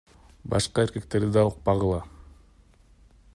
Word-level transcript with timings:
Башка 0.53 0.85
эркектерди 0.87 1.29
да 1.35 1.43
укпагыла. 1.51 2.01